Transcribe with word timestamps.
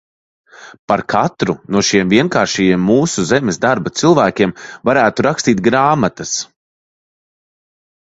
Par 0.91 1.03
katru 1.13 1.55
no 1.75 1.83
šiem 1.89 2.15
vienkāršajiem 2.15 2.83
mūsu 2.93 3.27
zemes 3.33 3.63
darba 3.67 3.95
cilvēkiem 4.01 4.57
varētu 4.93 5.31
rakstīt 5.31 5.65
grāmatas. 5.71 6.37